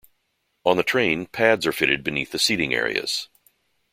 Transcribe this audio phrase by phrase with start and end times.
[0.65, 3.29] On the train, pads are fitted beneath the seating areas.